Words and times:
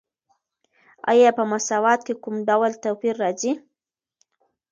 آیا 1.11 1.29
په 1.37 1.43
مساوات 1.51 1.99
کې 2.07 2.13
کوم 2.23 2.35
ډول 2.49 2.71
توپیر 2.83 3.15
راځي؟ 3.23 3.53